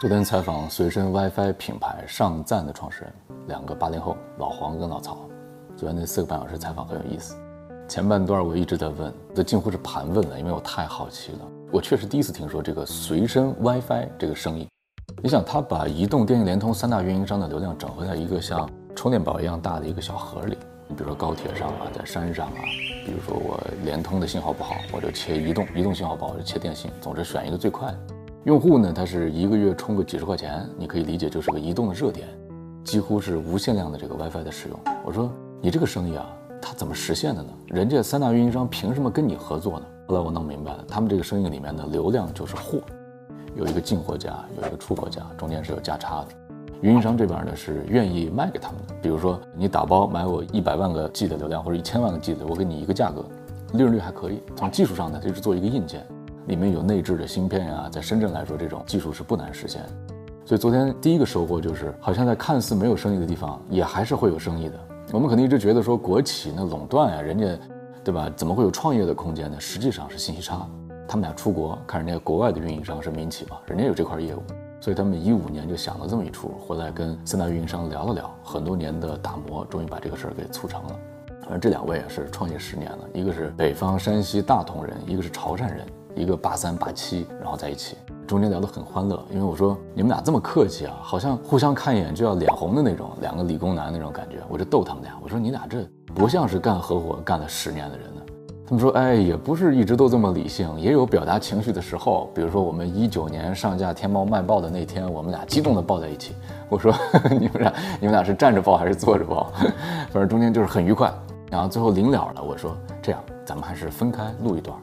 [0.00, 3.12] 昨天采访随身 WiFi 品牌上赞的创始人，
[3.48, 5.28] 两个八零后，老黄跟老曹。
[5.76, 7.36] 昨天那四个半小时采访很有意思。
[7.86, 11.40] 前半段我一直在问，这近乎是盘问了，因为我太好奇了。
[11.70, 14.66] 我确实第一次听说这个随身 WiFi 这个生意。
[15.22, 20.56] 你想，他把移动、电信、联通三大运营商的流量整合在一个像充电宝一样大的一个小盒里。
[20.88, 22.62] 你比如说高铁上啊，在山上啊，
[23.04, 26.90] 比如说我联通的信号不好，我就切移动；移动信号不好，我就切电信。
[27.02, 27.98] 总之选一个最快的。
[28.44, 32.26] 用户呢，他是一个月充个几十块钱，你可以理解就是个移动的热点，
[32.82, 34.80] 几乎是无限量的这个 WiFi 的使用。
[35.04, 36.26] 我说你这个生意啊，
[36.58, 37.50] 它怎么实现的呢？
[37.66, 39.84] 人家三大运营商凭什么跟你合作呢？
[40.08, 42.80] 后来我弄明白了，他们这个生意里面的流量就是货，
[43.54, 46.28] 有一个进货价，有一个出货价，中间是有价差的。
[46.80, 53.22] 运营商这边呢是愿意卖给他们的，比如说你打包买我一百万个 G 的流量或者一千万个 G 的，我给你一个价格，
[53.74, 54.42] 利润率还可以。
[54.56, 56.06] 从技术上呢，就是做一个硬件。
[56.46, 59.84] 里面有内置的芯片呀，在深圳来说，这种技术是不难实现。
[60.44, 64.80] 所以昨天第一个收获就是，好像在看似没有生意的地方，也还是会有生意的。
[65.12, 67.58] 我们可能一直觉得说国企那垄断呀，人家，
[68.02, 68.30] 对吧？
[68.34, 69.60] 怎么会有创业的空间呢？
[69.60, 70.66] 实际上是信息差。
[71.06, 74.42] 他们俩出国看人家国外的运营商是民企嘛，人家有这块业务，
[74.80, 80.96] 所以他们一五年就想了这么一出，回来跟三大运营商聊了聊，很多年的打磨，终于把这个事儿给促成了。
[81.42, 85.84] 反正这两位啊是创业十年了，一个是北方山西大同人，一个是潮汕人。
[86.14, 89.22] 一个八三八七，然后在一起，中间聊得很欢乐。
[89.30, 94.36] 因为我说你们俩这么客气啊，好像互相看一眼就要脸红的那种，两个理工男那种感觉。
[94.48, 98.20] 我就逗他们俩，我说你俩这不像是干合伙干了十年的人呢。
[98.66, 102.30] 他们说，哎，也不是一直都这么理性，也有表达情绪的时候。
[102.32, 106.36] 比如说我们一九年上架天猫卖报的那天，我们俩激动地抱在一起。
[106.68, 106.94] 我说
[107.30, 109.50] 你们俩，你们俩是站着抱还是坐着抱？
[110.12, 111.12] 反正中间就是很愉快。
[111.50, 114.78] 然后最后临了了，我说这样，咱们还是分开录一段。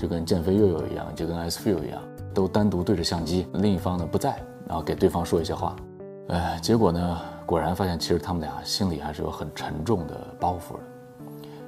[0.00, 2.00] 就跟剑飞悠悠一样，就跟 S Feel 一样，
[2.32, 5.76] 都单独对着相机，另一方呢不在，然后给对方说一些话。
[6.28, 10.80] 哎，结果呢，果然发现其实他们俩心里还是有很沉重的包袱的。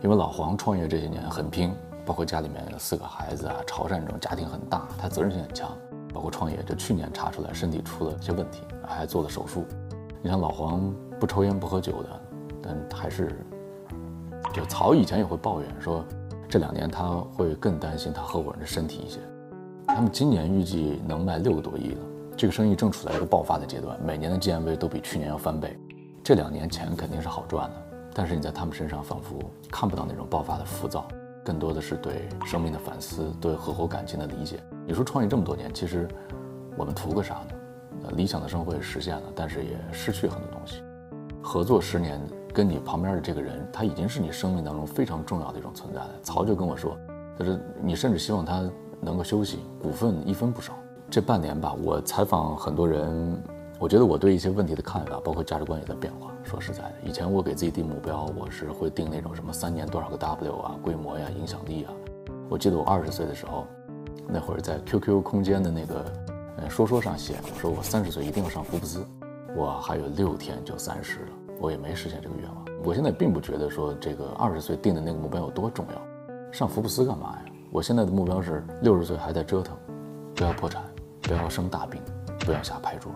[0.02, 1.74] 因为老黄创业这些年很拼，
[2.06, 5.70] 包括家里面有四个孩子啊，潮汕这种家庭很大，他责任心很强。
[6.14, 9.66] 包括创业，就去年查出来身体出了一些问题，还做了手术。
[10.22, 12.08] 你像老黄不抽烟不喝酒的，
[12.62, 13.38] 但还是，
[14.54, 16.02] 就曹以前也会抱怨说。
[16.52, 19.20] 这两年他会更担心他合伙人的身体一些。
[19.86, 22.00] 他们今年预计能卖六个多亿了，
[22.36, 25.74] 这个生意正处在一个爆发的阶段，每年的 GMV 都比去年要翻倍。
[26.22, 27.76] 这两年钱肯定是好赚的，
[28.12, 29.38] 但是你在他们身上仿佛
[29.70, 31.08] 看不到那种爆发的浮躁，
[31.42, 34.62] 更多的是对生命的反思，对合伙感情的理解。
[34.86, 36.06] 你说创业这么多年，其实
[36.76, 37.46] 我们图个啥呢？
[38.04, 40.82] 呃理想的生活也实现了，但是也失去很多东西。
[41.42, 42.20] 合作十年。
[42.52, 46.10] 跟你旁边的这个人，他已经是你生命当中非常重要的一种存在了。
[46.22, 46.96] 曹就跟我说，
[47.38, 48.62] 他说你甚至希望他
[49.00, 50.74] 能够休息，股份一分不少。
[51.10, 53.42] 这半年吧，我采访很多人，
[53.78, 56.30] 我觉得我对一些问题的看法，包括价值观也在变化。
[56.44, 61.92] 说实在的，以前我给自己定目标，我是会定那种什么三年多少个 W 啊，规模呀，影响力啊。
[62.48, 63.66] 我记得我二十岁的时候，
[64.28, 66.04] 那会儿在 QQ 空间的那个
[66.58, 69.04] 呃说说上写，我说我三十岁一定要上福布斯，
[69.54, 71.28] 我还有六天就三十了。
[71.62, 72.64] 我也没实现这个愿望。
[72.82, 77.44] 我现在并不觉得说这个二十岁定的那个目标有多重要，上福布斯干嘛呀？
[77.70, 79.76] 我现在的目标是六十岁还在折腾，
[80.34, 80.82] 不要破产，
[81.22, 82.02] 不要生大病，
[82.40, 83.12] 不要下牌桌，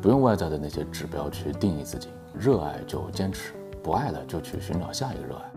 [0.00, 2.08] 不用外在的那些指标去定义自己。
[2.32, 3.52] 热爱就坚持，
[3.82, 5.52] 不爱了就去寻找下一个热爱。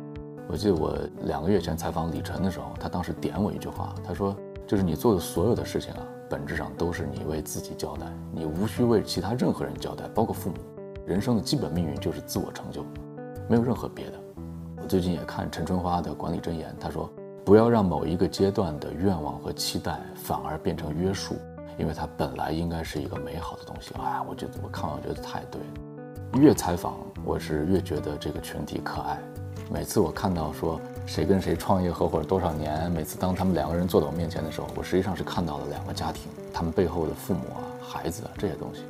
[0.50, 4.36] 我记得我两个月前采访李晨的时候，他当时点我一句话，他说
[4.68, 10.58] ：“就是你做的所有的事情啊，本质上都是你为自己交代，你无需为其他任何人交代，包括父母。”
[11.06, 12.85] 人生的基本命运就是自我成就，
[13.50, 14.13] 没有任何别的。
[14.81, 17.09] 我最近也看陈春花的管理箴言，他说
[17.44, 21.35] ：“不要让某一个阶段的愿望和期待反而变成约束，
[21.78, 25.59] 因为它本来应该是一个美好的东西。”哎，我觉得我看完觉得太对。
[26.39, 26.95] 越采访，
[27.25, 29.19] 我是越觉得这个群体可爱。
[29.72, 38.83] 每次我看到说谁跟谁创业合伙多少年，每次当他们两个人坐在我面前的时候，我实际上是看到了两个家庭，他们背后的父母啊、孩子啊这些东西，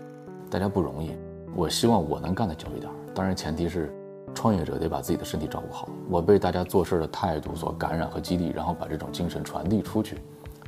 [0.50, 1.12] 大家不容易。
[1.56, 3.94] 我希望我能干得久一点，当然前提是，
[4.34, 5.90] 创业者得把自己的身体照顾好。
[6.10, 10.18] 我被大家做事的态度所感染和激励，然后把这种精神传递出去，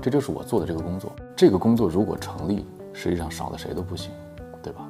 [0.02, 1.12] 这就是我做的这个工作。
[1.36, 4.12] 这个工作如果成立，实际上少了谁都不行，
[4.62, 4.88] 对吧？